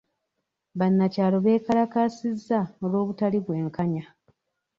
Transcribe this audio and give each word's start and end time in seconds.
Bannakyalo 0.79 1.37
beekalakaasizza 1.45 2.59
olw'obutali 2.83 3.39
bwenkanya. 3.45 4.03